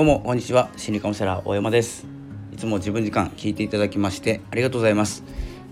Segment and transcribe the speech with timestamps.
[0.00, 0.70] どうもこんにちは。
[0.78, 2.06] 心理カウンセラー大山です。
[2.54, 5.22] いつも自分時間聞いていただきましてありがとうございます、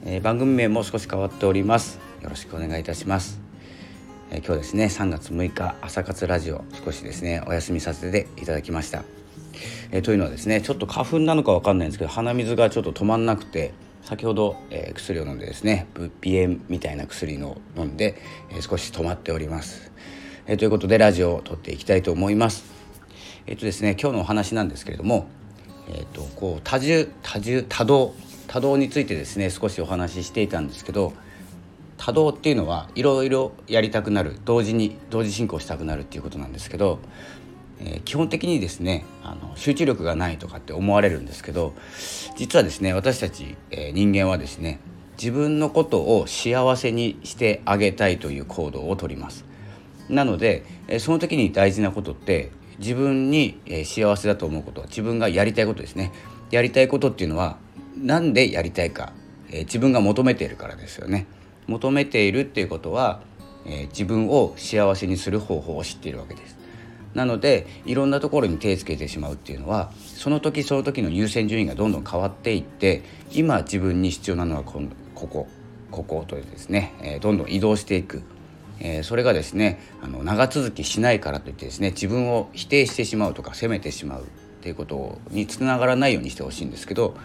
[0.05, 1.99] えー、番組名も少し変わっております。
[2.21, 3.41] よろしくお願いいたします、
[4.31, 9.03] えー、今日ですね3月6日朝活ラジオ少しですねお休みさせていただきました、
[9.93, 13.73] えー、というのはですねちょっと花粉なのかわかんないんですけど鼻水がちょっと止まんなくて
[14.03, 18.21] 先ほど、えー、薬を飲んでですね鼻炎みたいな薬の飲んで、
[18.51, 19.91] えー、少し止まっております、
[20.47, 22.78] えー、ということでラジオを撮っていきたいと思います。
[23.49, 25.27] えっ、とですね今日のお話なんですけれども
[25.89, 28.15] えっ、とこう多重多重多動
[28.47, 31.15] 多動についてですね少しお話ししていたんですけど
[31.97, 37.01] 多動っていうのはいろいろやりたくなる同時に同時進行したくなるっていうことなんですけど
[37.81, 41.75] えー、基本的にですねあの集中力がないとかって思われるんですけど
[42.37, 44.81] 実はですね私たち、えー、人間はですね
[45.13, 49.45] 自分のことを幸せにしてあげたいという行動をとります。
[50.09, 56.13] なので、え、その時に大事なことって自分に、え幸せだと思うこと自分がやりたいことですね。
[56.51, 57.59] やりたいことっていうのは
[57.97, 59.13] 何でやりたいか、
[59.51, 61.27] え自分が求めているからですよね。
[61.67, 63.21] 求めているっていうことは、
[63.67, 66.59] え自分を幸せにする方法を知っているわけです。
[67.15, 74.83] なのでいろんなところに手つけてしまうっていうのはその時その時の優先順位がどんどん変わっていって今自分に必要なのはこ
[75.15, 75.49] ここ
[75.91, 78.23] こことですね、え、どんどん移動していく、
[78.81, 84.27] えー、それがですねあの長続きしないからといってですね自分を否定してしまうとか責めてしまうっ
[84.61, 87.17] ていうことにつながらないようにしてほしいんですけど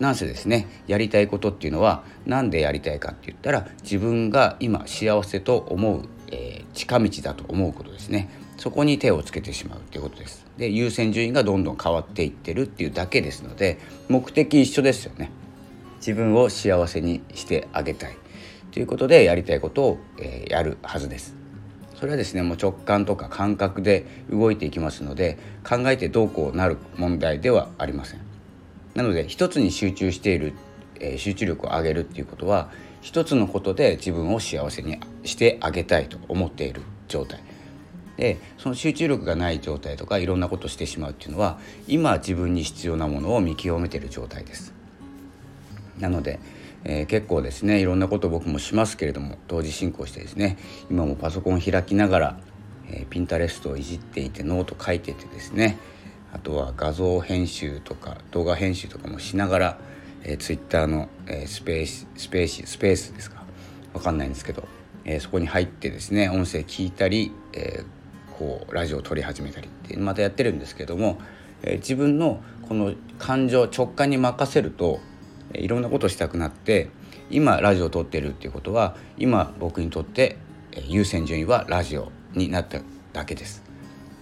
[0.00, 8.30] なんせですねやりたいことっていうのは何でやりたいかって言ったら自分が今幸せと思う、えー、近道だと思うことですね。
[8.56, 10.46] そこに手をつけてしまうっていうことです。
[10.58, 15.30] で優先順位がどんどん変わっていってるっていうだけですので目的一緒ですよね。
[15.96, 18.16] 自分を幸せにしてあげたい。
[18.72, 21.34] ということでやりたいことを、えー、やるはずです。
[21.96, 25.36] それはですねもう直感とか感覚で動いていきますので
[25.68, 28.20] 考えてどうこうなる問題ではありません。
[28.94, 30.54] なので一つに集中している、
[30.98, 32.70] えー、集中力を上げるっていうことは
[33.00, 37.40] 一つのことで自分を幸せにしてあげたいと思っている状態。
[38.16, 44.74] でその集中力がない状態とかいろんなことをしてしまうっていうのは今自分に必要なものを見極めている状態です。
[45.98, 46.40] なので、
[46.84, 50.56] えー、結構ですねいろんなこと僕もしますけれども同時進行してですね
[50.90, 52.40] 今もパソコン開きながら、
[52.88, 55.78] えー、ピンタレストをいじっていてノート書いててですね
[56.32, 59.78] あとは画像編集とか動画編集とかもしながら、
[60.22, 63.42] えー、ツイッターの、えー、スペーススペーススペースですか
[63.92, 64.66] わかんないんですけど、
[65.04, 71.18] えー、そこに入ってですね音声聞いたり、えー、こうラジオを撮り始めたりってまたやってるんですけども、
[71.62, 75.00] えー、自分のこの感情直感に任せると
[75.54, 76.88] いろんなことしたくなって
[77.30, 80.36] 今ラジオを撮ってるっていうことは今僕にとって
[80.86, 82.80] 優先順位はラジオになった
[83.12, 83.62] だけです。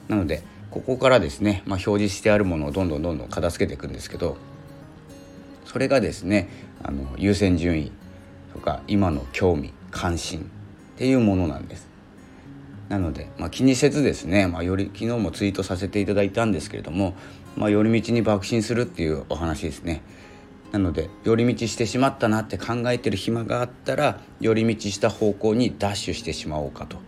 [0.09, 4.37] なのでここからですね、まあ、表示してあるものをどんどんどんどん片付けていくんですけど
[5.65, 6.49] それがですね
[6.83, 7.93] あの優先順位
[8.53, 10.43] とか今の興味関心っ
[10.99, 11.89] ていうものなんです。
[12.89, 17.15] なので、まあ、気にせずですね、まあ、より昨日もツイートさせていただいたんですけれども、
[17.55, 20.01] まあ、寄り道に爆心するっていうお話ですね。
[20.73, 26.99] なので寄り道してしまったなって考えてる暇があったら寄り道した方向にダッシュしてしまおうかと。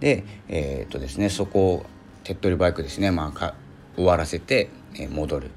[0.00, 1.86] でえー、っとですねそこを
[2.22, 3.54] 手っ取りバイクですね、まあ、
[3.94, 5.50] 終わらせて、えー、戻る。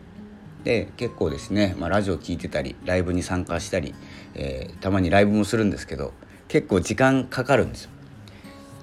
[0.63, 3.95] で結構ですね、まあ、ラジオ聴いてたりライブに参加したり、
[4.35, 6.13] えー、たまにライブもするんですけど
[6.47, 7.91] 結構時間かかるんですよ。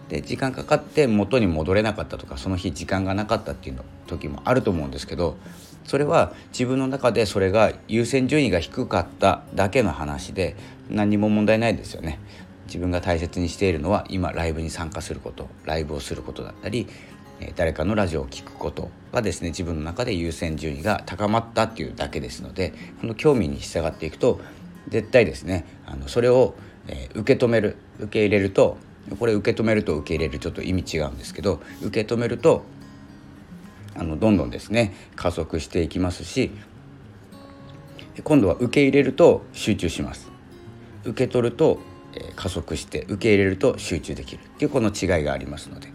[0.08, 5.36] で時間かかって元に戻れなかったとかその日時間がなかったっていうの時もあると思うんですけど
[5.86, 10.56] それは自分の中でそれが優先順位が低かっただけの話で
[10.90, 12.18] 何も問題ないですよね。
[12.66, 16.88] 自分が大切にしているのは今ライブに参加することライブをすることだったり
[17.54, 24.40] 誰かのラジオを聴くことがですね自分の中で優先順位が高まったっていうだけですのでこの興味に従っていくと
[24.88, 26.54] 絶対ですねあのそれを、
[26.88, 28.78] え受け止める受け入れると
[29.18, 32.64] これ受け止めると受け入れるちょっと意味違うんですけど受け止めると
[33.98, 36.50] あのどんどんですね加速していきますし
[38.24, 40.30] 今度は受け入れると集中します。
[41.04, 41.78] 受け取ると、
[42.34, 44.40] 加速して受け入れると集中できる。
[44.40, 45.88] っていうこの違いがありますので、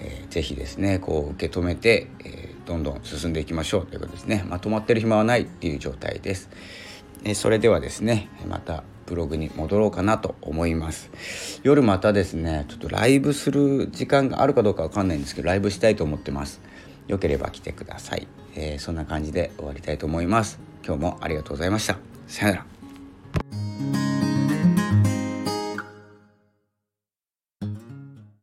[0.00, 3.86] えー、ぜひですねこう受け止めて、えー、どんどん進んでいきましょう。
[3.86, 4.44] ということですね。
[4.46, 6.48] まとまってる暇はないっていう状態です、
[7.24, 11.10] えー、それではですねまたブログに戻ろうかなと思います。
[11.64, 16.60] 夜またですねちょっとライブする時間があるかどうかわかんないんですけどライブしたいと思ってます。
[17.08, 20.60] よければ来てください、えー、そんな感じで終わりたいと思います。
[20.86, 21.98] 今日もありがとうございました。
[22.26, 23.67] さよなら。